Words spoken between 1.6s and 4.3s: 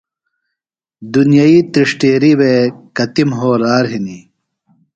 تِرݜٹیرِیۡ وے کتیۡ مھولار ہِنیۡ۔